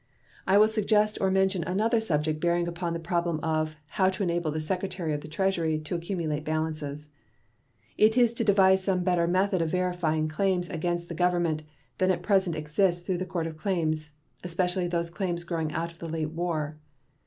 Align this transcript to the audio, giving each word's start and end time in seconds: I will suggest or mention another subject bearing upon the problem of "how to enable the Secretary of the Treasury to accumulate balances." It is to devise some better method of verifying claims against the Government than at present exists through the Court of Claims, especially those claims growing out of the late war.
I 0.47 0.57
will 0.57 0.67
suggest 0.67 1.19
or 1.21 1.29
mention 1.29 1.63
another 1.63 1.99
subject 1.99 2.39
bearing 2.39 2.67
upon 2.67 2.93
the 2.93 2.99
problem 2.99 3.39
of 3.43 3.75
"how 3.87 4.09
to 4.09 4.23
enable 4.23 4.49
the 4.49 4.59
Secretary 4.59 5.13
of 5.13 5.21
the 5.21 5.27
Treasury 5.27 5.77
to 5.81 5.93
accumulate 5.93 6.43
balances." 6.43 7.09
It 7.99 8.17
is 8.17 8.33
to 8.33 8.43
devise 8.43 8.83
some 8.83 9.03
better 9.03 9.27
method 9.27 9.61
of 9.61 9.69
verifying 9.69 10.27
claims 10.27 10.69
against 10.71 11.07
the 11.07 11.13
Government 11.13 11.61
than 11.99 12.09
at 12.09 12.23
present 12.23 12.55
exists 12.55 13.03
through 13.05 13.19
the 13.19 13.27
Court 13.27 13.45
of 13.45 13.57
Claims, 13.59 14.09
especially 14.43 14.87
those 14.87 15.11
claims 15.11 15.43
growing 15.43 15.71
out 15.71 15.91
of 15.91 15.99
the 15.99 16.09
late 16.09 16.31
war. 16.31 16.79